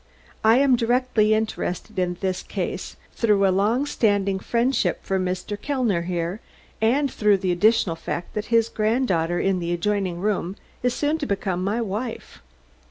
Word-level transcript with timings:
"I 0.43 0.57
am 0.57 0.75
directly 0.75 1.35
interested 1.35 1.99
in 1.99 2.17
this 2.21 2.41
case 2.41 2.95
through 3.13 3.45
a 3.47 3.53
long 3.53 3.85
standing 3.85 4.39
friendship 4.39 5.03
for 5.03 5.19
Mr. 5.19 5.61
Kellner 5.61 6.01
here, 6.01 6.39
and 6.81 7.11
through 7.11 7.37
the 7.37 7.51
additional 7.51 7.95
fact 7.95 8.33
that 8.33 8.45
his 8.45 8.67
granddaughter 8.67 9.39
in 9.39 9.59
the 9.59 9.71
adjoining 9.71 10.19
room 10.19 10.55
is 10.81 10.95
soon 10.95 11.19
to 11.19 11.27
become 11.27 11.63
my 11.63 11.81
wife." 11.83 12.41